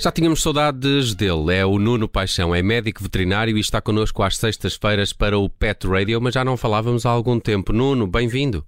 Já 0.00 0.10
tínhamos 0.10 0.40
saudades 0.40 1.14
dele. 1.14 1.54
É 1.54 1.66
o 1.66 1.78
Nuno 1.78 2.08
Paixão, 2.08 2.54
é 2.54 2.62
médico 2.62 3.02
veterinário 3.02 3.58
e 3.58 3.60
está 3.60 3.82
connosco 3.82 4.22
às 4.22 4.38
sextas-feiras 4.38 5.12
para 5.12 5.38
o 5.38 5.46
Pet 5.50 5.86
Radio, 5.86 6.18
mas 6.22 6.32
já 6.32 6.42
não 6.42 6.56
falávamos 6.56 7.04
há 7.04 7.10
algum 7.10 7.38
tempo. 7.38 7.70
Nuno, 7.70 8.06
bem-vindo. 8.06 8.64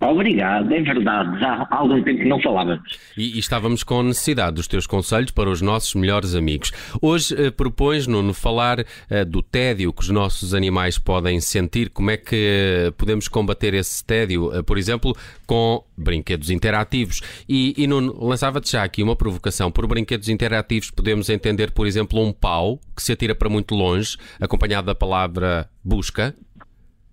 Obrigado, 0.00 0.72
é 0.72 0.80
verdade, 0.80 1.38
já 1.40 1.66
há 1.70 1.76
algum 1.76 2.02
tempo 2.02 2.18
que 2.18 2.28
não 2.28 2.40
falávamos. 2.40 2.98
E, 3.16 3.36
e, 3.36 3.38
estávamos 3.38 3.82
com 3.82 4.02
necessidade 4.02 4.56
dos 4.56 4.66
teus 4.66 4.86
conselhos 4.86 5.30
para 5.30 5.50
os 5.50 5.60
nossos 5.60 5.94
melhores 5.94 6.34
amigos. 6.34 6.72
Hoje 7.02 7.34
eh, 7.36 7.50
propões, 7.50 8.06
Nuno, 8.06 8.32
falar 8.32 8.84
eh, 9.10 9.24
do 9.24 9.42
tédio 9.42 9.92
que 9.92 10.02
os 10.02 10.08
nossos 10.08 10.54
animais 10.54 10.98
podem 10.98 11.40
sentir, 11.40 11.90
como 11.90 12.10
é 12.10 12.16
que 12.16 12.36
eh, 12.36 12.90
podemos 12.96 13.28
combater 13.28 13.74
esse 13.74 14.04
tédio, 14.04 14.50
eh, 14.54 14.62
por 14.62 14.78
exemplo, 14.78 15.14
com 15.46 15.84
brinquedos 15.96 16.50
interativos. 16.50 17.20
E, 17.48 17.74
e 17.76 17.86
Nuno, 17.86 18.16
lançava-te 18.24 18.72
já 18.72 18.82
aqui 18.82 19.02
uma 19.02 19.16
provocação. 19.16 19.70
Por 19.70 19.86
brinquedos 19.86 20.28
interativos 20.28 20.90
podemos 20.90 21.28
entender, 21.28 21.72
por 21.72 21.86
exemplo, 21.86 22.20
um 22.20 22.32
pau 22.32 22.78
que 22.96 23.02
se 23.02 23.12
atira 23.12 23.34
para 23.34 23.48
muito 23.48 23.74
longe, 23.74 24.16
acompanhado 24.40 24.86
da 24.86 24.94
palavra 24.94 25.68
busca. 25.84 26.34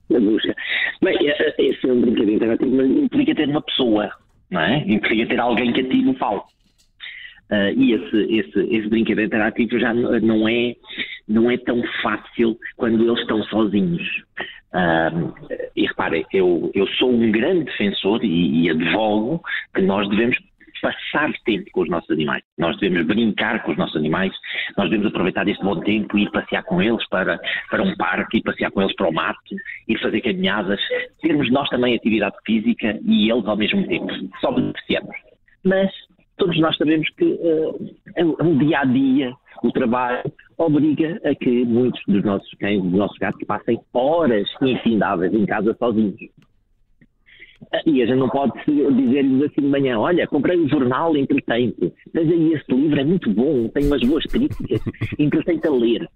Busca. 0.09 0.55
Bem, 1.01 1.17
é, 1.27 1.31
é, 1.31 1.55
esse 1.59 1.87
é 1.87 1.93
um 1.93 2.01
brinquedo 2.01 2.31
interativo, 2.31 2.75
mas 2.75 2.89
implica 2.89 3.35
ter 3.35 3.49
uma 3.49 3.61
pessoa, 3.61 4.11
não 4.49 4.61
é? 4.61 4.83
Implica 4.87 5.27
ter 5.27 5.39
alguém 5.39 5.71
que 5.73 5.81
atire 5.81 6.09
o 6.09 6.13
pau. 6.13 6.47
Uh, 7.49 7.71
e 7.77 7.93
esse, 7.93 8.17
esse, 8.35 8.75
esse 8.75 8.89
brinquedo 8.89 9.21
interativo 9.21 9.79
já 9.79 9.93
não 9.93 10.49
é, 10.49 10.75
não 11.27 11.49
é 11.49 11.57
tão 11.57 11.81
fácil 12.01 12.57
quando 12.75 13.03
eles 13.03 13.19
estão 13.21 13.41
sozinhos. 13.43 14.05
Uh, 14.73 15.33
e 15.75 15.85
reparem, 15.85 16.25
eu, 16.33 16.69
eu 16.73 16.85
sou 16.87 17.09
um 17.09 17.31
grande 17.31 17.65
defensor 17.65 18.23
e, 18.23 18.63
e 18.63 18.69
advogo 18.69 19.41
que 19.73 19.81
nós 19.81 20.09
devemos 20.09 20.37
passar 20.81 21.31
tempo 21.45 21.65
com 21.71 21.81
os 21.81 21.89
nossos 21.89 22.09
animais. 22.09 22.43
Nós 22.57 22.77
devemos 22.77 23.07
brincar 23.07 23.63
com 23.63 23.71
os 23.71 23.77
nossos 23.77 23.95
animais, 23.95 24.33
nós 24.77 24.89
devemos 24.89 25.11
aproveitar 25.11 25.47
este 25.47 25.63
bom 25.63 25.79
tempo 25.81 26.17
e 26.17 26.23
ir 26.23 26.31
passear 26.31 26.63
com 26.63 26.81
eles 26.81 27.07
para, 27.09 27.39
para 27.69 27.83
um 27.83 27.95
parque, 27.95 28.37
ir 28.37 28.41
passear 28.41 28.71
com 28.71 28.81
eles 28.81 28.95
para 28.95 29.09
o 29.09 29.13
mato, 29.13 29.55
ir 29.87 29.99
fazer 29.99 30.21
caminhadas, 30.21 30.79
termos 31.21 31.51
nós 31.51 31.69
também 31.69 31.95
atividade 31.95 32.35
física 32.45 32.99
e 33.05 33.31
eles 33.31 33.45
ao 33.45 33.57
mesmo 33.57 33.85
tempo. 33.87 34.07
Só 34.39 34.51
beneficiamos. 34.51 35.15
Mas 35.63 35.91
todos 36.37 36.59
nós 36.59 36.75
sabemos 36.77 37.09
que 37.17 37.25
uh, 37.25 38.35
o 38.39 38.57
dia 38.59 38.79
a 38.79 38.85
dia, 38.85 39.33
o 39.63 39.71
trabalho, 39.71 40.23
obriga 40.57 41.19
a 41.23 41.35
que 41.35 41.65
muitos 41.65 42.01
dos 42.07 42.23
nossos 42.23 42.51
cães, 42.55 42.81
dos 42.81 42.91
nossos 42.91 43.17
gatos, 43.17 43.45
passem 43.45 43.79
horas 43.93 44.47
infindáveis 44.61 45.33
em 45.33 45.45
casa 45.45 45.75
sozinhos. 45.77 46.15
E 47.85 48.01
a 48.01 48.05
gente 48.05 48.19
não 48.19 48.29
pode 48.29 48.53
dizer-lhes 48.65 49.43
assim 49.43 49.61
de 49.61 49.67
manhã: 49.67 49.99
olha, 49.99 50.27
comprei 50.27 50.57
um 50.59 50.69
jornal, 50.69 51.15
entretém-te. 51.15 51.91
Tens 52.13 52.31
aí 52.31 52.53
este 52.53 52.73
livro, 52.73 52.99
é 52.99 53.03
muito 53.03 53.29
bom, 53.31 53.67
tem 53.69 53.85
umas 53.87 54.01
boas 54.01 54.23
críticas, 54.25 54.81
entretém-te 55.17 55.67
a 55.67 55.71
ler. 55.71 56.07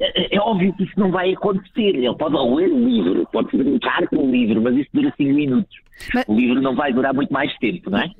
É, 0.00 0.36
é, 0.36 0.40
óbvio 0.40 0.72
que 0.74 0.84
isso 0.84 0.98
não 0.98 1.10
vai 1.10 1.32
acontecer. 1.32 1.96
Ele 1.96 2.14
pode 2.14 2.34
ler 2.34 2.70
o 2.70 2.88
livro, 2.88 3.28
pode 3.32 3.56
brincar 3.56 4.06
com 4.08 4.16
o 4.16 4.30
livro, 4.30 4.60
mas 4.62 4.76
isso 4.76 4.88
dura 4.92 5.12
5 5.16 5.32
minutos. 5.32 5.76
Mas... 6.14 6.24
O 6.26 6.34
livro 6.34 6.60
não 6.60 6.74
vai 6.74 6.92
durar 6.92 7.14
muito 7.14 7.32
mais 7.32 7.56
tempo, 7.58 7.90
não 7.90 7.98
é? 7.98 8.10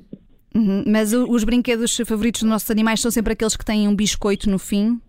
Uhum, 0.53 0.83
mas 0.85 1.13
os 1.13 1.43
brinquedos 1.43 1.95
favoritos 2.05 2.41
dos 2.41 2.49
nossos 2.49 2.69
animais 2.69 2.99
são 2.99 3.09
sempre 3.09 3.33
aqueles 3.33 3.55
que 3.55 3.65
têm 3.65 3.87
um 3.87 3.95
biscoito 3.95 4.49
no 4.49 4.59
fim? 4.59 4.99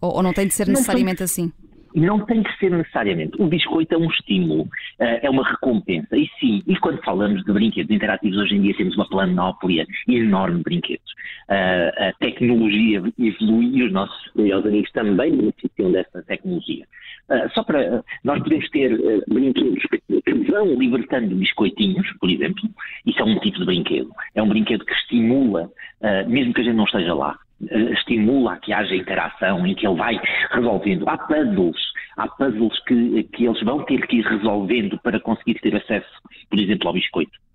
Ou, 0.00 0.16
ou 0.16 0.22
não 0.22 0.32
tem 0.32 0.46
de 0.46 0.54
ser 0.54 0.66
necessariamente 0.68 1.22
assim? 1.22 1.52
Não 2.00 2.20
tem 2.26 2.42
que 2.42 2.56
ser 2.58 2.70
necessariamente. 2.70 3.40
O 3.40 3.46
biscoito 3.46 3.94
é 3.94 3.98
um 3.98 4.10
estímulo, 4.10 4.68
eh, 4.98 5.20
é 5.22 5.30
uma 5.30 5.42
recompensa. 5.48 6.16
E 6.16 6.28
sim, 6.38 6.62
e 6.66 6.76
quando 6.76 7.02
falamos 7.02 7.42
de 7.42 7.52
brinquedos 7.52 7.94
interativos, 7.94 8.38
hoje 8.38 8.56
em 8.56 8.62
dia 8.62 8.76
temos 8.76 8.94
uma 8.96 9.08
panóplia 9.08 9.86
enorme 10.06 10.58
de 10.58 10.62
brinquedos. 10.62 11.14
Eh, 11.48 12.08
a 12.08 12.12
tecnologia 12.18 13.02
evolui 13.18 13.70
e 13.74 13.82
os 13.84 13.92
nossos 13.92 14.30
melhores 14.34 14.66
amigos 14.66 14.92
também 14.92 15.36
beneficiam 15.36 15.90
dessa 15.90 16.22
tecnologia. 16.22 16.86
Uh, 17.28 17.50
só 17.54 17.64
para. 17.64 18.04
Nós 18.22 18.38
podemos 18.40 18.68
ter 18.70 18.96
brinquedos 19.26 19.82
que 20.24 20.34
vão 20.48 20.74
libertando 20.74 21.34
biscoitinhos, 21.34 22.06
por 22.20 22.30
exemplo. 22.30 22.62
Isso 23.04 23.20
é 23.20 23.24
um 23.24 23.38
tipo 23.40 23.58
de 23.58 23.64
brinquedo. 23.64 24.10
É 24.34 24.42
um 24.42 24.48
brinquedo 24.48 24.84
que 24.84 24.92
estimula, 24.92 25.68
mesmo 26.28 26.54
que 26.54 26.60
a 26.60 26.64
gente 26.64 26.76
não 26.76 26.84
esteja 26.84 27.14
lá, 27.14 27.36
estimula 27.60 28.54
a 28.54 28.56
que 28.58 28.72
haja 28.72 28.94
interação, 28.94 29.66
em 29.66 29.74
que 29.74 29.86
ele 29.86 29.96
vai 29.96 30.20
resolvendo. 30.50 31.08
Há 31.08 31.16
puzzles, 31.18 31.80
há 32.16 32.28
puzzles 32.28 32.78
que, 32.84 33.22
que 33.24 33.46
eles 33.46 33.62
vão 33.62 33.82
ter 33.84 34.06
que 34.06 34.16
ir 34.16 34.24
resolvendo 34.24 34.98
para 34.98 35.20
conseguir 35.20 35.54
ter 35.60 35.74
acesso, 35.74 36.10
por 36.50 36.58
exemplo, 36.58 36.88
ao 36.88 36.94
biscoito 36.94 37.45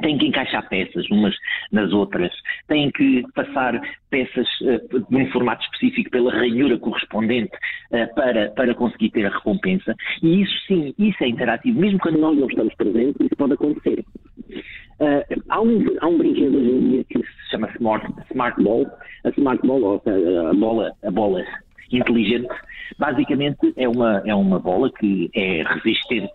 têm 0.00 0.18
que 0.18 0.26
encaixar 0.26 0.68
peças 0.68 1.08
umas 1.10 1.34
nas 1.72 1.92
outras, 1.92 2.32
têm 2.68 2.90
que 2.90 3.22
passar 3.34 3.80
peças 4.10 4.48
uh, 4.60 5.06
num 5.10 5.26
formato 5.30 5.64
específico 5.64 6.10
pela 6.10 6.32
ranhura 6.32 6.78
correspondente 6.78 7.52
uh, 7.92 8.14
para, 8.14 8.50
para 8.50 8.74
conseguir 8.74 9.10
ter 9.10 9.26
a 9.26 9.30
recompensa. 9.30 9.94
E 10.22 10.42
isso 10.42 10.54
sim, 10.66 10.94
isso 10.98 11.22
é 11.22 11.28
interativo. 11.28 11.80
Mesmo 11.80 11.98
quando 11.98 12.18
nós 12.18 12.36
não 12.36 12.48
estamos 12.48 12.74
presentes, 12.74 13.20
isso 13.20 13.36
pode 13.36 13.54
acontecer. 13.54 14.04
Uh, 15.00 15.42
há, 15.48 15.60
um, 15.60 15.84
há 16.00 16.06
um 16.06 16.18
brinquedo 16.18 16.56
hoje 16.56 16.70
em 16.70 16.90
dia 16.90 17.04
que 17.04 17.18
se 17.18 17.50
chama 17.50 17.68
Smart, 17.76 18.06
Smart 18.30 18.62
Ball. 18.62 18.86
A 19.24 19.30
Smart 19.30 19.66
Ball, 19.66 19.82
ou 19.82 20.02
a, 20.06 20.50
a 20.50 20.54
bola, 20.54 20.92
a 21.04 21.10
bola 21.10 21.44
inteligente, 21.92 22.48
basicamente 22.98 23.72
é 23.76 23.88
uma, 23.88 24.22
é 24.24 24.34
uma 24.34 24.58
bola 24.58 24.90
que 24.98 25.30
é 25.34 25.62
resistente 25.62 26.32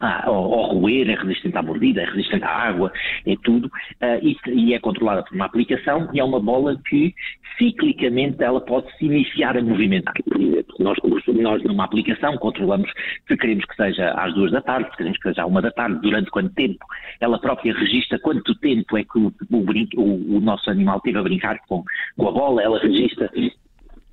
ah, 0.00 0.26
ao, 0.26 0.74
roer, 0.74 1.10
é 1.10 1.14
resistente 1.14 1.56
à 1.56 1.62
mordida, 1.62 2.02
é 2.02 2.04
resistente 2.04 2.44
à 2.44 2.50
água, 2.50 2.92
é 3.26 3.34
tudo, 3.42 3.66
uh, 3.66 4.18
e, 4.22 4.36
e, 4.48 4.74
é 4.74 4.78
controlada 4.78 5.22
por 5.24 5.34
uma 5.34 5.46
aplicação 5.46 6.08
e 6.12 6.20
é 6.20 6.24
uma 6.24 6.40
bola 6.40 6.80
que 6.88 7.14
ciclicamente 7.56 8.42
ela 8.42 8.60
pode 8.60 8.86
se 8.96 9.06
iniciar 9.06 9.56
a 9.56 9.62
movimentar. 9.62 10.14
Nós, 10.78 10.96
nós 11.26 11.62
numa 11.64 11.84
aplicação 11.84 12.36
controlamos 12.36 12.90
se 13.26 13.36
queremos 13.36 13.64
que 13.64 13.74
seja 13.74 14.12
às 14.12 14.32
duas 14.34 14.52
da 14.52 14.60
tarde, 14.60 14.88
se 14.90 14.96
queremos 14.96 15.18
que 15.18 15.28
seja 15.28 15.42
à 15.42 15.46
uma 15.46 15.60
da 15.60 15.70
tarde, 15.72 16.00
durante 16.00 16.30
quanto 16.30 16.54
tempo, 16.54 16.84
ela 17.20 17.38
própria 17.40 17.74
registra 17.74 18.18
quanto 18.20 18.54
tempo 18.60 18.96
é 18.96 19.02
que 19.02 19.18
o, 19.18 19.32
o, 19.50 20.00
o, 20.00 20.36
o 20.36 20.40
nosso 20.40 20.70
animal 20.70 21.00
teve 21.00 21.18
a 21.18 21.22
brincar 21.22 21.58
com, 21.68 21.82
com 22.16 22.28
a 22.28 22.32
bola, 22.32 22.62
ela 22.62 22.78
registra 22.78 23.30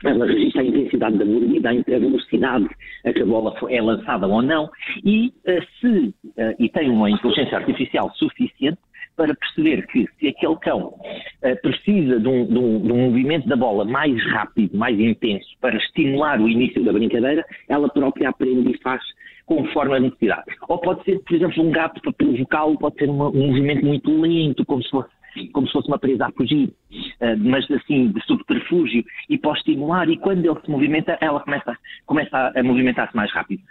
ela 0.04 0.26
registra 0.26 0.62
a 0.62 0.66
intensidade 0.66 1.18
da 1.18 1.26
mordida, 1.26 1.70
a 1.70 2.00
velocidade 2.00 2.68
a 3.06 3.14
que 3.14 3.22
a 3.22 3.26
bola 3.26 3.56
é 3.70 3.82
lançada 3.82 4.28
ou 4.28 4.42
não, 4.42 4.70
e 5.04 5.34
eh, 5.46 5.62
se 5.80 6.14
eh, 6.38 6.56
e 6.60 6.70
tem 6.70 6.90
uma 6.90 7.10
inteligência 7.10 7.58
artificial 7.58 8.12
suficiente 8.16 8.80
para 9.16 9.34
perceber 9.34 9.88
que 9.88 10.06
se 10.20 10.28
aquele 10.28 10.56
cão 10.58 10.88
uh, 10.88 11.62
precisa 11.62 12.20
de 12.20 12.28
um, 12.28 12.46
de, 12.46 12.58
um, 12.58 12.82
de 12.82 12.92
um, 12.92 12.98
movimento 13.06 13.48
da 13.48 13.56
bola 13.56 13.86
mais 13.86 14.22
rápido, 14.32 14.78
mais 14.78 15.00
intenso, 15.00 15.48
para 15.62 15.78
estimular 15.78 16.40
o 16.40 16.50
início 16.50 16.84
da 16.84 16.92
brincadeira, 16.92 17.46
ela 17.70 17.88
própria 17.90 18.30
aprende 18.30 18.72
e 18.72 18.78
faz 18.82 19.02
conforme 19.46 19.96
a 19.96 20.00
necessidade. 20.00 20.46
Ou 20.68 20.80
pode 20.80 21.04
ser, 21.04 21.20
por 21.20 21.36
exemplo, 21.36 21.64
um 21.64 21.72
gato 21.72 22.02
para 22.02 22.12
provocá-lo, 22.14 22.78
pode 22.78 22.98
ser 22.98 23.10
um 23.10 23.14
movimento 23.14 23.86
muito 23.86 24.22
lento, 24.22 24.66
como 24.66 24.84
se 24.84 24.90
fosse 24.90 25.10
como 25.52 25.68
se 25.68 25.74
fosse 25.74 25.88
uma 25.88 26.00
presa 26.00 26.26
a 26.26 26.32
fugir, 26.32 26.68
uh, 26.68 27.38
mas 27.38 27.70
assim, 27.72 28.10
de 28.12 28.22
subterfúgio, 28.26 29.04
e 29.30 29.38
pode 29.38 29.60
estimular, 29.60 30.10
e 30.10 30.18
quando 30.18 30.46
ele 30.46 30.60
se 30.62 30.70
movimenta, 30.70 31.18
ela 31.22 31.40
começa, 31.40 31.78
começa 32.06 32.54
a, 32.56 32.64
movimentar-se 32.64 33.16
mais 33.16 33.32
rápido. 33.32 33.62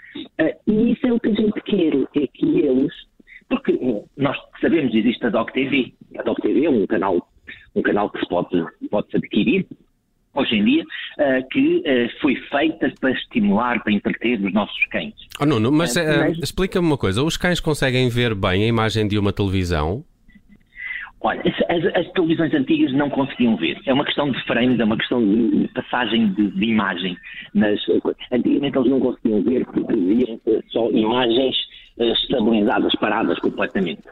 Uh, 0.40 0.70
e 0.70 0.92
isso 0.92 1.06
é 1.06 1.12
o 1.12 1.20
que 1.20 1.28
a 1.28 1.34
gente 1.34 1.60
quer, 1.62 2.22
é 2.22 2.26
que 2.26 2.60
eles, 2.60 2.92
porque 3.48 3.72
uh, 3.72 4.08
nós 4.16 4.36
sabemos 4.60 4.92
que 4.92 4.98
existe 4.98 5.24
a 5.26 5.30
Dog 5.30 5.52
TV, 5.52 5.92
a 6.18 6.22
Dog 6.22 6.40
TV 6.40 6.66
é 6.66 6.70
um 6.70 6.86
canal, 6.86 7.28
um 7.74 7.82
canal 7.82 8.10
que 8.10 8.20
se 8.20 8.28
pode, 8.28 8.64
pode 8.90 9.10
-se 9.10 9.16
adquirir, 9.16 9.66
hoje 10.34 10.56
em 10.56 10.64
dia, 10.64 10.82
uh, 10.82 11.48
que 11.50 11.78
uh, 11.78 12.20
foi 12.20 12.36
feita 12.50 12.92
para 13.00 13.10
estimular, 13.12 13.82
para 13.82 13.92
entreter 13.92 14.40
os 14.40 14.52
nossos 14.52 14.84
cães. 14.86 15.14
Oh, 15.40 15.46
Nuno, 15.46 15.70
mas, 15.70 15.96
uh, 15.96 16.00
mas... 16.04 16.38
explica-me 16.38 16.86
uma 16.86 16.98
coisa: 16.98 17.22
os 17.22 17.36
cães 17.36 17.60
conseguem 17.60 18.08
ver 18.08 18.34
bem 18.34 18.64
a 18.64 18.66
imagem 18.66 19.06
de 19.06 19.18
uma 19.18 19.32
televisão? 19.32 20.04
Olha, 21.24 21.42
as, 21.70 21.96
as, 21.96 22.12
televisões 22.12 22.52
antigas 22.52 22.92
não 22.92 23.08
conseguiam 23.08 23.56
ver. 23.56 23.80
É 23.86 23.94
uma 23.94 24.04
questão 24.04 24.30
de 24.30 24.38
frames, 24.44 24.78
é 24.78 24.84
uma 24.84 24.98
questão 24.98 25.20
de 25.26 25.66
passagem 25.68 26.30
de, 26.34 26.50
de 26.50 26.64
imagem. 26.66 27.16
Nas, 27.54 27.80
antigamente 28.30 28.76
eles 28.76 28.90
não 28.90 29.00
conseguiam 29.00 29.42
ver 29.42 29.64
porque 29.64 29.96
viam 29.96 30.38
só 30.68 30.90
imagens 30.90 31.56
estabilizadas, 31.98 32.94
paradas 32.96 33.38
completamente. 33.38 34.02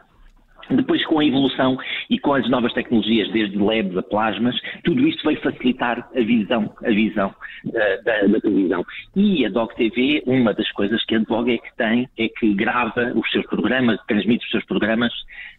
Depois, 0.69 1.05
com 1.05 1.19
a 1.19 1.25
evolução 1.25 1.77
e 2.09 2.19
com 2.19 2.33
as 2.33 2.49
novas 2.49 2.73
tecnologias, 2.73 3.29
desde 3.31 3.57
LEDs 3.57 3.97
a 3.97 4.03
plasmas, 4.03 4.55
tudo 4.83 5.07
isto 5.07 5.23
vai 5.23 5.35
facilitar 5.37 6.09
a 6.15 6.21
visão, 6.21 6.73
a 6.83 6.89
visão 6.89 7.33
uh, 7.65 8.03
da, 8.03 8.21
da, 8.27 8.41
televisão. 8.41 8.85
E 9.15 9.45
a 9.45 9.49
Dog 9.49 9.75
TV, 9.75 10.23
uma 10.25 10.53
das 10.53 10.69
coisas 10.71 11.03
que 11.05 11.15
a 11.15 11.19
Dog 11.19 11.51
é 11.51 11.57
que 11.57 11.75
tem, 11.75 12.07
é 12.17 12.29
que 12.29 12.53
grava 12.53 13.13
os 13.15 13.29
seus 13.31 13.45
programas, 13.47 13.99
transmite 14.07 14.45
os 14.45 14.51
seus 14.51 14.65
programas 14.65 15.11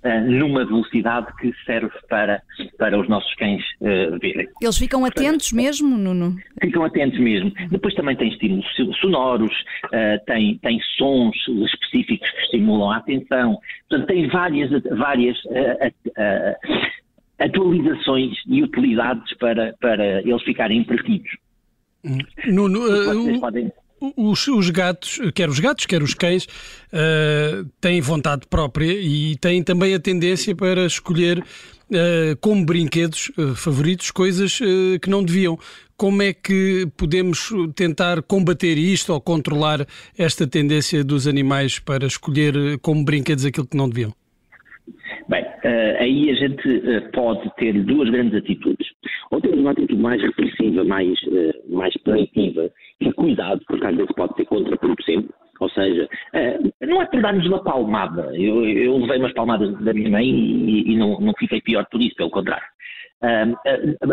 uh, 0.05 0.21
numa 0.31 0.65
velocidade 0.65 1.27
que 1.39 1.53
serve 1.65 1.93
para, 2.09 2.43
para 2.79 2.99
os 2.99 3.09
nossos 3.09 3.33
cães 3.35 3.63
uh, 3.81 4.19
verem. 4.21 4.49
Eles 4.61 4.79
ficam 4.79 5.05
atentos 5.05 5.53
mesmo, 5.53 5.97
Nuno? 5.97 6.37
Ficam 6.61 6.85
atentos 6.85 7.19
mesmo. 7.19 7.53
Depois 7.71 7.95
também 7.95 8.17
tem 8.17 8.29
estímulos 8.29 8.67
sonoros, 9.01 9.55
tem, 10.27 10.59
tem 10.59 10.81
sons 10.97 11.37
específicos 11.49 12.29
que 12.31 12.41
estimulam 12.43 12.91
a 12.91 12.97
atenção. 12.97 13.59
Portanto, 13.89 14.07
tem 14.09 14.29
várias 14.29 14.71
várias 14.97 15.37
uh, 15.45 15.51
uh, 16.09 17.05
atualizações 17.39 18.37
e 18.47 18.63
utilidades 18.63 19.37
para, 19.39 19.75
para 19.81 20.21
eles 20.21 20.43
ficarem 20.43 20.79
entretidos. 20.79 21.31
Nuno, 22.47 22.81
uh, 22.81 23.41
podem... 23.41 23.73
os, 24.17 24.47
os, 24.47 24.71
gatos, 24.71 25.21
quer 25.35 25.49
os 25.49 25.59
gatos, 25.59 25.87
quer 25.87 26.03
os 26.03 26.15
cães, 26.15 26.45
uh, 26.45 27.69
têm 27.81 28.01
vontade 28.01 28.47
própria 28.49 28.93
e 28.93 29.37
têm 29.37 29.63
também 29.63 29.95
a 29.95 30.01
tendência 30.01 30.55
para 30.55 30.85
escolher 30.85 31.39
uh, 31.39 32.37
como 32.41 32.65
brinquedos 32.65 33.33
favoritos 33.57 34.11
coisas 34.11 34.59
que 35.01 35.09
não 35.09 35.23
deviam. 35.23 35.59
Como 35.97 36.23
é 36.23 36.33
que 36.33 36.89
podemos 36.97 37.51
tentar 37.77 38.21
combater 38.23 38.77
isto 38.77 39.13
ou 39.13 39.21
controlar 39.21 39.87
esta 40.19 40.45
tendência 40.45 41.05
dos 41.05 41.29
animais 41.29 41.79
para 41.79 42.05
escolher 42.07 42.79
como 42.81 43.05
brinquedos 43.05 43.45
aquilo 43.45 43.67
que 43.67 43.77
não 43.77 43.89
deviam? 43.89 44.13
Bem, 45.29 45.43
uh, 45.43 46.01
aí 46.01 46.31
a 46.31 46.35
gente 46.35 46.69
uh, 46.69 47.11
pode 47.13 47.51
ter 47.57 47.73
duas 47.85 48.11
grandes 48.11 48.35
atitudes. 48.35 48.87
Ou 49.31 49.41
temos 49.41 49.59
uma 49.59 49.71
atitude 49.71 49.97
mais 49.97 50.21
repressiva, 50.21 50.85
mais, 50.85 51.11
uh, 51.23 51.75
mais 51.75 51.95
punitiva, 52.03 52.71
e 53.01 53.13
cuidado, 53.13 53.63
porque 53.67 53.87
às 53.87 53.97
vezes 53.97 54.15
pode 54.15 54.35
ser 54.35 54.45
contraproducente. 54.45 55.29
Ou 55.61 55.71
seja, 55.71 56.09
não 56.83 57.01
é 57.01 57.07
por 57.07 57.23
dar-nos 57.23 57.47
uma 57.47 57.63
palmada. 57.63 58.23
Eu, 58.35 58.69
eu 58.69 58.99
levei 58.99 59.19
umas 59.19 59.33
palmadas 59.35 59.73
da 59.85 59.95
minha 59.95 60.11
mãe 60.11 60.29
e, 60.29 60.93
e 60.93 60.97
não, 60.97 61.19
não 61.21 61.33
fiquei 61.39 61.61
pior 61.61 61.87
por 61.89 62.03
isso, 62.03 62.17
pelo 62.17 62.29
contrário. 62.29 62.67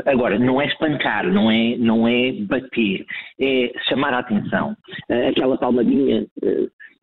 agora, 0.05 0.37
não 0.37 0.61
é 0.61 0.67
espancar, 0.67 1.25
não 1.25 1.49
é, 1.49 1.75
não 1.77 2.07
é 2.07 2.31
bater, 2.43 3.05
é 3.39 3.71
chamar 3.89 4.13
a 4.13 4.19
atenção. 4.19 4.77
aquela 5.29 5.57
palmadinha 5.57 6.27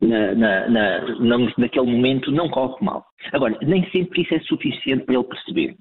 na, 0.01 0.33
na, 0.33 0.69
na, 0.69 1.37
naquele 1.57 1.91
momento 1.91 2.31
não 2.31 2.49
corre 2.49 2.83
mal. 2.83 3.05
Agora, 3.33 3.57
nem 3.61 3.89
sempre 3.91 4.21
isso 4.21 4.33
é 4.33 4.39
suficiente 4.41 5.05
para 5.05 5.15
ele 5.15 5.23
perceber. 5.23 5.75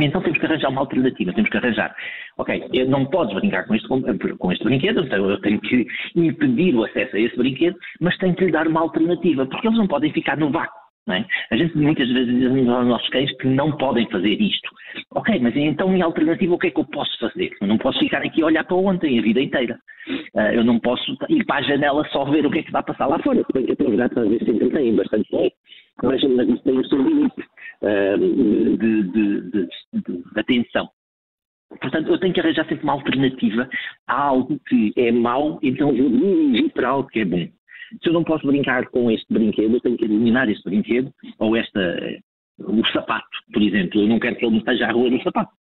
Então 0.00 0.20
temos 0.20 0.38
que 0.38 0.46
arranjar 0.46 0.70
uma 0.70 0.80
alternativa, 0.80 1.32
temos 1.32 1.50
que 1.50 1.56
arranjar. 1.56 1.94
Ok, 2.36 2.68
eu 2.72 2.88
não 2.88 3.06
podes 3.06 3.32
brincar 3.34 3.64
com 3.66 3.74
este, 3.76 3.86
com 3.86 4.52
este 4.52 4.64
brinquedo, 4.64 5.04
então 5.04 5.30
eu 5.30 5.40
tenho 5.40 5.60
que 5.60 5.86
impedir 6.16 6.74
o 6.74 6.84
acesso 6.84 7.14
a 7.14 7.20
esse 7.20 7.36
brinquedo, 7.36 7.76
mas 8.00 8.16
tenho 8.18 8.34
que 8.34 8.44
lhe 8.44 8.50
dar 8.50 8.66
uma 8.66 8.80
alternativa, 8.80 9.46
porque 9.46 9.68
eles 9.68 9.78
não 9.78 9.86
podem 9.86 10.12
ficar 10.12 10.36
no 10.36 10.50
vácuo. 10.50 10.84
É? 11.06 11.22
A 11.50 11.56
gente 11.56 11.76
muitas 11.76 12.08
vezes 12.08 12.34
diz 12.34 12.66
aos 12.66 12.86
nossos 12.86 13.08
cães 13.10 13.30
que 13.36 13.46
não 13.46 13.76
podem 13.76 14.08
fazer 14.10 14.40
isto. 14.40 14.70
Ok, 15.14 15.38
mas 15.38 15.54
então 15.54 15.94
em 15.94 16.00
alternativa 16.00 16.54
o 16.54 16.58
que 16.58 16.68
é 16.68 16.70
que 16.70 16.80
eu 16.80 16.86
posso 16.86 17.16
fazer? 17.18 17.50
Eu 17.60 17.68
não 17.68 17.76
posso 17.76 17.98
ficar 17.98 18.22
aqui 18.22 18.42
a 18.42 18.46
olhar 18.46 18.64
para 18.64 18.76
ontem 18.76 19.18
a 19.18 19.22
vida 19.22 19.40
inteira. 19.40 19.78
Uh, 20.34 20.52
eu 20.52 20.64
não 20.64 20.80
posso 20.80 21.16
ir 21.28 21.44
para 21.44 21.60
a 21.60 21.62
janela 21.62 22.04
só 22.10 22.24
ver 22.24 22.44
o 22.44 22.50
que 22.50 22.58
é 22.58 22.62
que 22.62 22.72
vai 22.72 22.82
passar 22.82 23.06
lá 23.06 23.18
fora. 23.20 23.40
Até 23.40 23.84
os 23.84 23.96
gatos 23.96 24.18
às 24.18 24.28
vezes 24.28 24.44
se 24.44 24.50
entretêm 24.50 24.96
bastante 24.96 25.30
bem, 25.30 25.52
mas, 26.02 26.22
mas 26.24 26.60
tem 26.62 26.78
o 26.78 26.84
seu 26.88 26.98
limite 26.98 27.40
uh, 27.82 28.18
de, 28.78 29.02
de, 29.04 29.50
de, 29.50 29.68
de 30.02 30.40
atenção. 30.40 30.88
Portanto, 31.80 32.08
eu 32.08 32.18
tenho 32.18 32.34
que 32.34 32.40
arranjar 32.40 32.66
sempre 32.66 32.84
uma 32.84 32.94
alternativa 32.94 33.68
a 34.06 34.22
algo 34.22 34.60
que 34.68 34.92
é 34.96 35.10
mau, 35.10 35.58
então 35.62 35.94
vou 35.94 36.08
dirigir 36.08 36.72
para 36.72 36.88
algo 36.88 37.08
que 37.08 37.20
é 37.20 37.24
bom. 37.24 37.48
Se 38.02 38.08
eu 38.08 38.12
não 38.12 38.24
posso 38.24 38.46
brincar 38.46 38.86
com 38.88 39.10
este 39.10 39.32
brinquedo, 39.32 39.74
eu 39.74 39.80
tenho 39.80 39.96
que 39.96 40.04
eliminar 40.04 40.48
este 40.48 40.64
brinquedo 40.64 41.12
ou 41.38 41.56
esta, 41.56 41.98
o 42.58 42.84
sapato, 42.86 43.26
por 43.52 43.62
exemplo. 43.62 44.00
Eu 44.00 44.08
não 44.08 44.18
quero 44.18 44.36
que 44.36 44.44
ele 44.44 44.52
me 44.52 44.58
esteja 44.58 44.86
a 44.86 44.92
rua 44.92 45.10
no 45.10 45.22
sapato. 45.22 45.52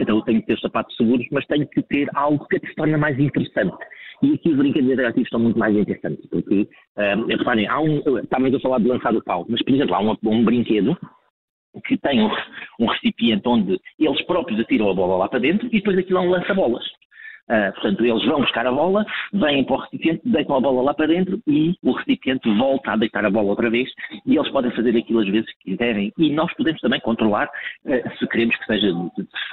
Então 0.00 0.16
eu 0.16 0.22
tenho 0.22 0.40
que 0.40 0.46
ter 0.46 0.58
sapatos 0.58 0.96
seguros, 0.96 1.26
mas 1.30 1.46
tenho 1.46 1.66
que 1.68 1.82
ter 1.82 2.08
algo 2.14 2.46
que 2.48 2.58
se 2.58 2.74
torne 2.74 2.96
mais 2.96 3.18
interessante. 3.18 3.76
E 4.22 4.34
aqui 4.34 4.50
os 4.50 4.56
brinquedos 4.56 4.90
interativos 4.90 5.28
são 5.28 5.40
muito 5.40 5.58
mais 5.58 5.76
interessantes, 5.76 6.26
porque, 6.30 6.68
um, 6.96 7.26
reparem, 7.26 7.66
há 7.66 7.80
um, 7.80 7.98
estávamos 8.18 8.54
a 8.54 8.60
falar 8.60 8.78
de 8.78 8.88
lançar 8.88 9.14
o 9.14 9.22
pau, 9.22 9.44
mas, 9.48 9.62
por 9.62 9.74
exemplo, 9.74 9.94
há 9.94 10.00
um, 10.00 10.16
um 10.24 10.44
brinquedo 10.44 10.96
que 11.84 11.98
tem 11.98 12.22
um, 12.22 12.30
um, 12.80 12.86
recipiente 12.86 13.46
onde 13.46 13.78
eles 13.98 14.22
próprios 14.22 14.60
atiram 14.60 14.90
a 14.90 14.94
bola 14.94 15.16
lá 15.18 15.28
para 15.28 15.40
dentro 15.40 15.66
e 15.66 15.78
depois 15.78 15.98
aquilo 15.98 16.18
é 16.18 16.22
um 16.22 16.30
lança-bolas. 16.30 16.84
Uh, 17.48 17.72
portanto, 17.74 18.04
eles 18.04 18.24
vão 18.24 18.40
buscar 18.40 18.66
a 18.66 18.72
bola, 18.72 19.04
vêm 19.32 19.64
para 19.64 19.76
o 19.76 19.78
recipiente, 19.78 20.20
deitam 20.24 20.56
a 20.56 20.60
bola 20.60 20.82
lá 20.82 20.94
para 20.94 21.06
dentro 21.06 21.40
e 21.46 21.74
o 21.82 21.92
recipiente 21.92 22.48
volta 22.56 22.92
a 22.92 22.96
deitar 22.96 23.24
a 23.24 23.30
bola 23.30 23.50
outra 23.50 23.70
vez 23.70 23.88
e 24.26 24.36
eles 24.36 24.50
podem 24.50 24.70
fazer 24.72 24.96
aquilo 24.96 25.20
às 25.20 25.28
vezes 25.28 25.46
que 25.54 25.70
quiserem. 25.70 26.12
E 26.18 26.32
nós 26.32 26.52
podemos 26.54 26.80
também 26.80 27.00
controlar 27.00 27.46
uh, 27.46 28.18
se 28.18 28.26
queremos 28.28 28.56
que 28.56 28.66
seja 28.66 28.88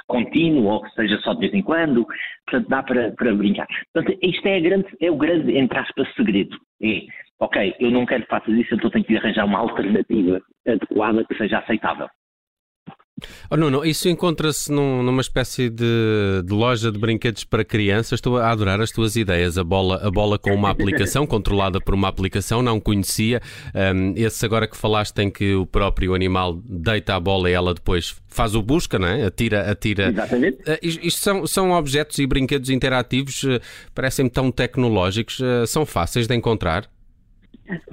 contínuo 0.08 0.64
ou 0.64 0.82
que 0.82 0.90
seja 0.90 1.18
só 1.20 1.34
de 1.34 1.40
vez 1.40 1.54
em 1.54 1.62
quando. 1.62 2.04
Portanto, 2.46 2.68
dá 2.68 2.82
para, 2.82 3.12
para 3.12 3.34
brincar. 3.34 3.66
Portanto, 3.92 4.18
isto 4.22 4.46
é, 4.46 4.60
grande, 4.60 4.86
é 5.00 5.10
o 5.10 5.16
grande, 5.16 5.56
entre 5.56 5.78
aspas, 5.78 6.12
segredo. 6.14 6.56
É, 6.82 7.02
ok, 7.40 7.74
eu 7.78 7.90
não 7.90 8.06
quero 8.06 8.24
que 8.24 8.28
faças 8.28 8.54
isso, 8.54 8.74
então 8.74 8.90
tenho 8.90 9.04
que 9.04 9.16
arranjar 9.16 9.44
uma 9.44 9.58
alternativa 9.60 10.40
adequada 10.66 11.24
que 11.24 11.36
seja 11.36 11.58
aceitável. 11.58 12.08
Oh, 13.48 13.56
Nuno, 13.56 13.84
isso 13.84 14.08
encontra-se 14.08 14.72
num, 14.72 15.02
numa 15.02 15.20
espécie 15.20 15.70
de, 15.70 16.42
de, 16.44 16.52
loja 16.52 16.90
de 16.90 16.98
brinquedos 16.98 17.44
para 17.44 17.64
crianças. 17.64 18.18
Estou 18.18 18.38
a 18.38 18.50
adorar 18.50 18.80
as 18.80 18.90
tuas 18.90 19.14
ideias. 19.14 19.56
A 19.56 19.62
bola, 19.62 20.04
a 20.04 20.10
bola 20.10 20.36
com 20.38 20.52
uma 20.52 20.70
aplicação, 20.70 21.24
controlada 21.26 21.80
por 21.80 21.94
uma 21.94 22.08
aplicação, 22.08 22.60
não 22.60 22.80
conhecia. 22.80 23.40
Um, 23.74 24.14
esse 24.16 24.44
agora 24.44 24.66
que 24.66 24.76
falaste 24.76 25.18
em 25.20 25.30
que 25.30 25.54
o 25.54 25.64
próprio 25.64 26.14
animal 26.14 26.60
deita 26.64 27.14
a 27.14 27.20
bola 27.20 27.48
e 27.48 27.52
ela 27.52 27.72
depois 27.72 28.16
faz 28.26 28.56
o 28.56 28.62
busca, 28.62 28.98
não 28.98 29.06
é? 29.06 29.24
Atira, 29.24 29.70
atira. 29.70 30.08
Exatamente. 30.08 30.58
Uh, 30.62 30.78
isto 30.82 31.20
são, 31.20 31.46
são 31.46 31.70
objetos 31.70 32.18
e 32.18 32.26
brinquedos 32.26 32.68
interativos, 32.68 33.44
uh, 33.44 33.60
parecem-me 33.94 34.30
tão 34.30 34.50
tecnológicos, 34.50 35.38
uh, 35.38 35.66
são 35.66 35.86
fáceis 35.86 36.26
de 36.26 36.34
encontrar? 36.34 36.90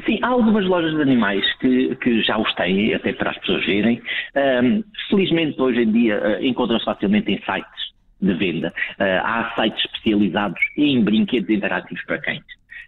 Sim, 0.06 0.19
há 0.21 0.27
algumas 0.27 0.65
lojas 0.65 0.94
de 0.94 1.01
animais 1.01 1.45
que, 1.59 1.95
que 1.95 2.21
já 2.23 2.38
os 2.38 2.53
têm, 2.56 2.94
até 2.94 3.13
para 3.13 3.31
as 3.31 3.38
pessoas 3.38 3.65
verem. 3.65 4.01
Um, 4.35 4.83
felizmente, 5.09 5.62
hoje 5.62 5.81
em 5.81 5.91
dia, 5.91 6.19
uh, 6.19 6.45
encontram-se 6.45 6.83
facilmente 6.83 7.31
em 7.31 7.38
sites 7.38 7.91
de 8.21 8.33
venda. 8.33 8.73
Uh, 9.00 9.23
há 9.23 9.53
sites 9.56 9.85
especializados 9.85 10.59
em 10.77 11.01
brinquedos 11.01 11.50
interativos 11.50 12.03
para 12.06 12.19
cães. 12.19 12.44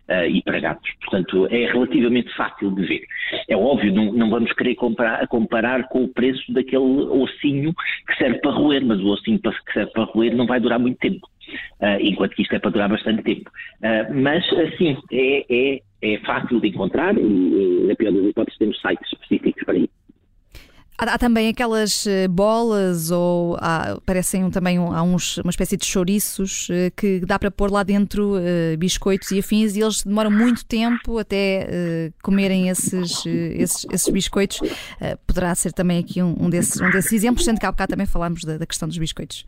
Uh, 0.09 0.27
e 0.29 0.41
para 0.41 0.59
gatos. 0.59 0.91
Portanto, 0.99 1.47
é 1.49 1.65
relativamente 1.71 2.35
fácil 2.35 2.71
de 2.71 2.85
ver. 2.85 3.03
É 3.47 3.55
óbvio, 3.55 3.93
não, 3.93 4.11
não 4.11 4.29
vamos 4.29 4.51
querer 4.51 4.75
comparar, 4.75 5.25
comparar, 5.27 5.87
com 5.87 6.03
o 6.03 6.09
preço 6.09 6.43
daquele 6.51 6.77
ossinho 6.77 7.73
que 8.05 8.17
serve 8.17 8.39
para 8.39 8.51
roer, 8.51 8.85
mas 8.85 8.99
o 8.99 9.07
ossinho 9.07 9.39
que 9.39 9.73
serve 9.73 9.93
para 9.93 10.03
roer 10.03 10.35
não 10.35 10.45
vai 10.45 10.59
durar 10.59 10.77
muito 10.77 10.97
tempo, 10.97 11.25
uh, 11.79 12.01
enquanto 12.01 12.35
que 12.35 12.41
isto 12.41 12.53
é 12.53 12.59
para 12.59 12.71
durar 12.71 12.89
bastante 12.89 13.23
tempo. 13.23 13.49
Uh, 13.79 14.13
mas, 14.13 14.43
assim, 14.51 14.97
é, 15.09 15.45
é 15.49 15.79
é 16.03 16.19
fácil 16.19 16.59
de 16.59 16.67
encontrar 16.67 17.17
e, 17.17 17.21
e 17.21 17.87
na 17.87 17.95
pior 17.95 18.11
das 18.11 18.25
hipóteses, 18.25 18.59
temos 18.59 18.79
sites 18.81 19.11
específicos 19.11 19.63
para 19.63 19.77
isso. 19.77 20.03
Há, 20.95 21.17
também 21.17 21.49
aquelas 21.49 22.05
eh, 22.05 22.27
bolas 22.27 23.09
ou 23.09 23.57
há, 23.59 23.99
parecem 24.05 24.49
também 24.51 24.77
há 24.77 25.01
uns, 25.01 25.37
uma 25.37 25.49
espécie 25.49 25.75
de 25.75 25.85
chouriços 25.85 26.67
eh, 26.69 26.91
que 26.95 27.19
dá 27.21 27.39
para 27.39 27.49
pôr 27.49 27.71
lá 27.71 27.81
dentro 27.81 28.35
uh, 28.35 28.77
biscoitos 28.77 29.31
e 29.31 29.39
afins 29.39 29.75
e 29.75 29.81
eles 29.81 30.03
demoram 30.03 30.29
muito 30.29 30.63
tempo 30.63 31.17
até 31.17 31.67
uh, 31.67 32.13
comerem 32.21 32.69
esses, 32.69 33.25
esses, 33.25 33.85
esses, 33.91 34.13
biscoitos. 34.13 34.59
poderá 35.25 35.55
ser 35.55 35.73
também 35.73 35.99
aqui 35.99 36.21
um, 36.21 36.35
um, 36.39 36.49
desses, 36.49 36.79
um 36.79 36.89
desses 36.91 37.11
exemplos, 37.11 37.43
sendo 37.43 37.59
que 37.59 37.65
há 37.65 37.71
bocado 37.71 37.89
também 37.89 38.05
falámos 38.05 38.43
da, 38.43 38.57
da 38.59 38.65
questão 38.65 38.87
dos 38.87 38.97
biscoitos. 38.97 39.45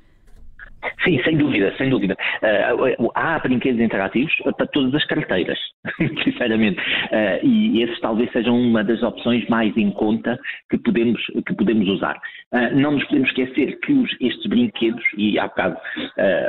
Sim, 1.03 1.21
sem 1.23 1.37
dúvida, 1.37 1.73
sem 1.77 1.89
dúvida. 1.89 2.15
Uh, 2.41 3.11
há 3.15 3.39
brinquedos 3.39 3.79
interativos 3.79 4.33
para 4.57 4.67
todas 4.67 4.93
as 4.95 5.05
carteiras, 5.05 5.57
sinceramente. 6.23 6.79
Uh, 6.79 7.45
e 7.45 7.83
esses 7.83 7.99
talvez 7.99 8.31
sejam 8.31 8.59
uma 8.59 8.83
das 8.83 9.01
opções 9.03 9.47
mais 9.47 9.75
em 9.77 9.91
conta 9.91 10.37
que 10.69 10.77
podemos, 10.77 11.23
que 11.45 11.55
podemos 11.55 11.87
usar. 11.87 12.19
Uh, 12.53 12.75
não 12.75 12.91
nos 12.91 13.03
podemos 13.05 13.29
esquecer 13.29 13.79
que 13.81 13.93
os, 13.93 14.11
estes 14.19 14.45
brinquedos, 14.47 15.03
e 15.17 15.37
há 15.39 15.47
bocado 15.47 15.77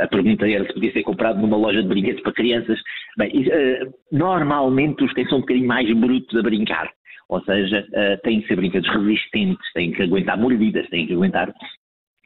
a 0.02 0.07
pergunta 0.09 0.49
era 0.49 0.64
se 0.64 0.73
podia 0.73 0.93
ser 0.93 1.02
comprado 1.02 1.40
numa 1.40 1.57
loja 1.57 1.83
de 1.83 1.88
brinquedos 1.88 2.23
para 2.23 2.33
crianças, 2.33 2.78
bem, 3.19 3.31
normalmente 4.12 5.05
os 5.05 5.12
têm 5.14 5.26
são 5.26 5.38
um 5.38 5.40
bocadinho 5.40 5.66
mais 5.66 5.90
brutos 5.93 6.38
a 6.38 6.43
brincar. 6.43 6.90
Ou 7.28 7.43
seja, 7.43 7.85
têm 8.23 8.40
que 8.40 8.47
ser 8.47 8.57
brinquedos 8.57 8.88
resistentes, 8.88 9.73
têm 9.73 9.93
que 9.93 10.02
aguentar 10.02 10.38
mordidas, 10.38 10.88
têm 10.88 11.07
que 11.07 11.12
aguentar 11.12 11.52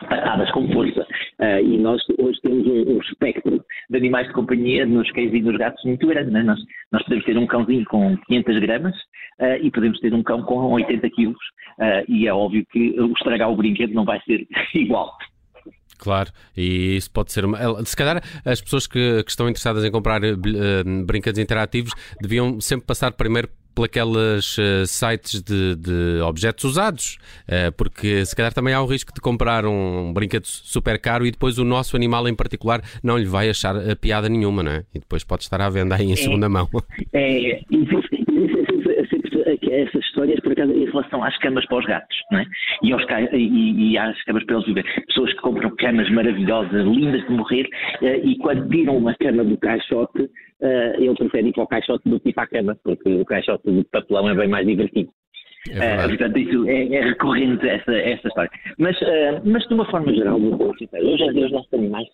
atadas 0.07 0.51
com 0.53 0.67
força. 0.73 1.07
Uh, 1.39 1.61
e 1.65 1.79
nós 1.79 2.03
hoje 2.19 2.41
temos 2.43 2.67
um, 2.67 2.97
um, 2.97 3.01
espectro 3.01 3.65
de 3.91 3.97
animais 3.97 4.27
de 4.27 4.33
companhia 4.33 4.87
nos 4.87 5.11
cães 5.13 5.33
e 5.33 5.41
nos 5.41 5.57
gatos 5.57 5.85
muito 5.85 6.07
grande. 6.07 6.31
Né? 6.31 6.43
Nós, 6.43 6.59
nós 6.93 7.03
podemos 7.05 7.25
ter 7.25 7.39
um 7.39 7.47
cãozinho 7.47 7.85
com 7.87 8.17
500 8.29 8.59
gramas 8.61 8.95
uh, 9.41 9.57
e 9.63 9.71
podemos 9.71 9.99
ter 10.01 10.15
um 10.15 10.23
cão 10.23 10.43
com 10.43 10.73
80 10.73 11.11
quilos. 11.11 11.39
Uh, 11.79 12.05
e 12.09 12.27
é 12.27 12.33
óbvio 12.33 12.65
que 12.71 13.01
o 13.01 13.13
estragar 13.13 13.51
o 13.51 13.57
brinquedo 13.57 13.93
não 13.95 14.05
vai 14.05 14.21
ser 14.23 14.47
igual. 14.75 15.17
Claro, 15.99 16.31
e 16.57 16.97
isso 16.97 17.11
pode 17.11 17.31
ser. 17.31 17.45
Uma... 17.45 17.59
Se 17.85 17.95
calhar 17.95 18.23
as 18.45 18.61
pessoas 18.61 18.87
que, 18.87 19.23
que 19.23 19.31
estão 19.31 19.49
interessadas 19.49 19.85
em 19.85 19.91
comprar 19.91 20.23
uh, 20.25 21.05
brinquedos 21.07 21.39
interativos 21.39 21.93
deviam 22.21 22.59
sempre 22.61 22.87
passar 22.87 23.13
primeiro 23.13 23.49
pelos 23.75 24.59
uh, 24.59 24.87
sites 24.87 25.43
de, 25.43 25.77
de, 25.77 26.21
objetos 26.23 26.65
usados, 26.65 27.19
uh, 27.49 27.73
porque 27.73 28.25
se 28.25 28.35
calhar 28.35 28.53
também 28.53 28.75
há 28.75 28.83
o 28.83 28.87
risco 28.87 29.13
de 29.15 29.21
comprar 29.21 29.65
um 29.67 30.13
brinquedo 30.13 30.47
super 30.47 30.99
caro 31.01 31.27
e 31.27 31.31
depois 31.31 31.59
o 31.59 31.65
nosso 31.65 31.97
animal 31.97 32.29
em 32.29 32.35
particular 32.35 32.83
não 33.03 33.17
lhe 33.17 33.27
vai 33.27 33.49
achar 33.49 33.77
a 33.77 33.97
piada 33.97 34.29
nenhuma, 34.29 34.63
não 34.63 34.73
é? 34.73 34.85
E 34.95 34.99
depois 34.99 35.25
pode 35.25 35.43
estar 35.43 35.61
à 35.61 35.69
venda 35.69 35.97
aí 35.97 36.07
em 36.07 36.13
é, 36.13 36.17
segunda 36.17 36.49
mão. 36.49 36.69
É, 37.13 37.61
essas 39.71 40.05
histórias, 40.05 40.41
por 40.41 40.53
acaso, 40.53 40.73
em 40.73 40.85
relação 40.85 41.23
às 41.23 41.37
camas 41.39 41.65
para 41.67 41.79
os 41.79 41.87
gatos, 41.87 42.17
não 42.31 42.41
é? 42.41 42.45
E, 42.83 42.93
aos, 42.93 43.05
e, 43.33 43.93
e 43.93 43.99
às 43.99 44.23
camas 44.25 44.45
para 44.45 44.57
eles 44.57 44.67
viverem. 44.67 44.93
Pessoas 45.07 45.33
que 45.33 45.41
compram 45.41 45.75
camas 45.77 46.11
maravilhosas, 46.11 46.85
lindas 46.85 47.27
de 47.27 47.33
morrer, 47.33 47.69
uh, 48.03 48.27
e 48.27 48.37
quando 48.39 48.69
tiram 48.69 48.97
uma 48.97 49.15
cama 49.15 49.45
do 49.45 49.57
caixote, 49.59 50.23
uh, 50.23 50.95
ele 50.99 51.15
prefere 51.15 51.49
ir 51.49 51.53
para 51.53 51.65
o 51.65 51.69
caixote 51.69 52.09
do 52.09 52.21
que 52.21 52.33
para 52.33 52.45
a 52.45 52.49
cama, 52.49 52.77
porque 52.83 53.09
o 53.09 53.25
caixote 53.25 53.71
de 53.71 53.85
papelão 53.85 54.29
é 54.29 54.35
bem 54.35 54.49
mais 54.49 54.67
divertido. 54.67 55.11
É 55.71 56.05
uh, 56.05 56.09
portanto, 56.09 56.39
isso 56.39 56.69
é, 56.69 56.87
é, 56.87 57.05
recorrente 57.05 57.69
essa, 57.69 57.93
essa 57.93 58.29
história. 58.29 58.51
Mas, 58.79 58.99
uh, 59.03 59.43
mas 59.45 59.67
de 59.69 59.75
uma 59.75 59.85
forma 59.91 60.13
geral, 60.15 60.41
hoje 60.41 60.89
em 60.91 61.33
dia 61.33 61.47
os 61.47 61.53
nossos 61.53 61.75
animais, 61.75 62.09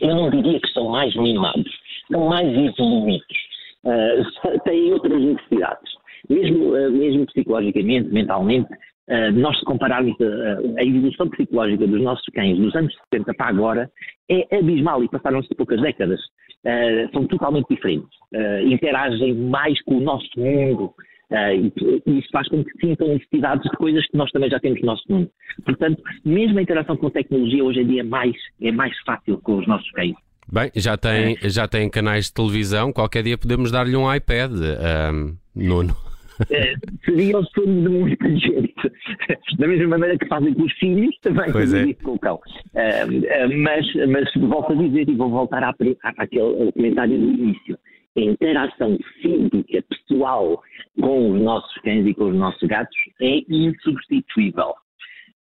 eu 0.00 0.14
não 0.14 0.30
diria 0.30 0.60
que 0.60 0.68
são 0.68 0.88
mais 0.90 1.14
mimados, 1.16 1.72
são 2.10 2.28
mais 2.28 2.46
evoluídos. 2.46 3.54
Uh, 3.84 4.60
têm 4.64 4.92
outras 4.92 5.20
necessidades 5.20 6.03
mesmo, 6.28 6.76
eh, 6.76 6.90
mesmo 6.90 7.26
psicologicamente, 7.26 8.12
mentalmente, 8.12 8.68
Uh, 9.06 9.30
nós 9.32 9.58
se 9.58 9.64
compararmos 9.66 10.16
a, 10.18 10.80
a, 10.80 10.82
evolução 10.82 11.28
psicológica 11.28 11.86
dos 11.86 12.00
nossos 12.00 12.24
cães 12.32 12.56
dos 12.56 12.74
anos 12.74 12.94
70 13.12 13.34
para 13.34 13.48
agora, 13.48 13.90
é 14.30 14.56
abismal 14.56 15.04
e 15.04 15.08
passaram-se 15.10 15.54
poucas 15.54 15.78
décadas. 15.82 16.18
Uh, 16.64 17.12
são 17.12 17.26
totalmente 17.26 17.66
diferentes. 17.68 18.08
Uh, 18.32 18.66
interagem 18.66 19.34
mais 19.34 19.78
com 19.82 19.98
o 19.98 20.00
nosso 20.00 20.26
mundo 20.38 20.94
e, 21.30 21.72
e, 22.06 22.18
isso 22.18 22.28
faz 22.32 22.48
com 22.48 22.64
que 22.64 22.70
sintam 22.80 23.08
necessidades 23.08 23.70
de 23.70 23.76
coisas 23.76 24.06
que 24.06 24.16
nós 24.16 24.30
também 24.30 24.48
já 24.48 24.58
temos 24.58 24.80
no 24.80 24.86
nosso 24.86 25.04
mundo. 25.10 25.28
Portanto, 25.66 26.02
mesmo 26.24 26.58
a 26.58 26.62
interação 26.62 26.96
com 26.96 27.08
a 27.08 27.10
tecnologia 27.10 27.62
hoje 27.62 27.80
em 27.80 27.86
dia 27.86 28.00
é 28.00 28.04
mais, 28.04 28.34
é 28.62 28.72
mais 28.72 28.96
fácil 29.04 29.38
com 29.42 29.58
os 29.58 29.66
nossos 29.66 29.90
cães. 29.90 30.14
Bem, 30.50 30.70
já 30.76 30.96
tem, 30.96 31.36
já 31.42 31.66
tem 31.66 31.90
canais 31.90 32.26
de 32.26 32.34
televisão, 32.34 32.92
qualquer 32.92 33.22
dia 33.22 33.36
podemos 33.36 33.70
dar-lhe 33.70 33.96
um 33.96 34.12
iPad, 34.14 34.52
um, 34.52 35.36
Nuno. 35.54 36.13
É, 36.50 36.74
seria 37.04 37.38
o 37.38 37.44
sonho 37.44 37.82
de 37.82 37.88
muita 37.88 38.28
gente. 38.28 38.74
Da 39.58 39.68
mesma 39.68 39.88
maneira 39.88 40.18
que 40.18 40.26
fazem 40.26 40.54
com 40.54 40.62
os 40.62 40.72
filhos, 40.74 41.16
também 41.20 41.52
pois 41.52 41.72
é. 41.72 41.92
com 41.94 42.12
o 42.12 42.18
cão. 42.18 42.36
Uh, 42.36 43.58
mas, 43.58 43.86
mas 44.08 44.48
volto 44.48 44.72
a 44.72 44.76
dizer 44.76 45.08
e 45.08 45.14
vou 45.14 45.30
voltar 45.30 45.62
à, 45.62 45.70
à, 45.70 46.12
àquele 46.18 46.72
comentário 46.72 47.18
do 47.18 47.24
início. 47.24 47.78
A 48.16 48.20
interação 48.20 48.96
física, 49.20 49.84
pessoal, 49.88 50.62
com 51.00 51.32
os 51.32 51.40
nossos 51.40 51.74
cães 51.82 52.06
e 52.06 52.14
com 52.14 52.30
os 52.30 52.36
nossos 52.36 52.68
gatos 52.68 52.96
é 53.20 53.40
insubstituível. 53.48 54.74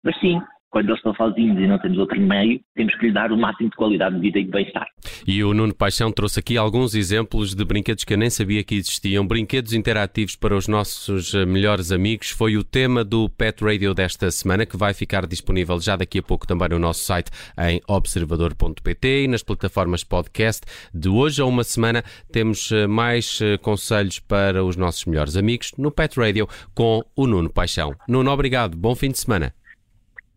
Mas 0.03 0.19
sim, 0.21 0.41
quando 0.73 0.87
eles 0.87 0.99
estão 0.99 1.15
sozinhos 1.15 1.59
e 1.59 1.67
não 1.67 1.79
temos 1.79 1.99
outro 1.99 2.19
meio, 2.19 2.59
temos 2.75 2.95
que 2.97 3.07
lhe 3.07 3.13
dar 3.13 3.31
o 3.31 3.37
máximo 3.37 3.69
de 3.69 3.77
qualidade 3.77 4.15
de 4.17 4.21
vida 4.23 4.39
e 4.39 4.45
de 4.45 4.51
bem-estar. 4.51 4.87
E 5.27 5.45
o 5.45 5.53
Nuno 5.53 5.75
Paixão 5.75 6.11
trouxe 6.11 6.41
aqui 6.41 6.57
alguns 6.57 6.95
exemplos 6.95 7.55
de 7.55 7.63
brinquedos 7.63 8.05
que 8.05 8.15
eu 8.15 8.19
nem 8.19 8.31
sabia 8.31 8.65
que 8.65 8.75
existiam. 8.75 9.27
Brinquedos 9.27 9.75
interativos 9.75 10.35
para 10.35 10.57
os 10.57 10.67
nossos 10.67 11.35
eh, 11.35 11.45
melhores 11.45 11.93
amigos. 11.93 12.31
Foi 12.31 12.57
o 12.57 12.65
tema 12.65 13.05
do 13.05 13.29
Pet 13.29 13.63
Radio 13.63 13.93
desta 13.93 14.31
semana, 14.31 14.65
que 14.65 14.77
vai 14.77 14.95
ficar 14.95 15.27
disponível 15.27 15.79
já 15.79 15.95
daqui 15.95 16.21
a 16.21 16.23
pouco 16.23 16.47
também 16.47 16.71
no 16.71 16.79
nosso 16.79 17.05
site 17.05 17.31
em 17.59 17.81
observador.pt 17.87 19.25
e 19.25 19.29
nas 19.29 19.43
plataformas 19.43 20.03
podcast. 20.03 20.63
De 20.95 21.11
hoje 21.11 21.43
a 21.43 21.45
uma 21.45 21.65
semana 21.65 22.03
temos 22.33 22.73
eh, 22.73 22.87
mais 22.87 23.41
eh, 23.43 23.59
conselhos 23.59 24.19
para 24.19 24.65
os 24.65 24.75
nossos 24.77 25.05
melhores 25.05 25.37
amigos 25.37 25.73
no 25.77 25.91
Pet 25.91 26.19
Radio 26.19 26.49
com 26.75 27.05
o 27.15 27.27
Nuno 27.27 27.53
Paixão. 27.53 27.95
Nuno, 28.09 28.31
obrigado. 28.31 28.75
Bom 28.75 28.95
fim 28.95 29.11
de 29.11 29.19
semana. 29.19 29.53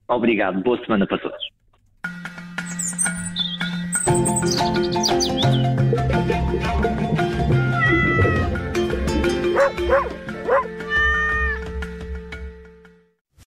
Obrigado. 0.07 0.61
Boa 0.61 0.79
semana 0.83 1.05
para 1.05 1.19
todos. 1.19 1.55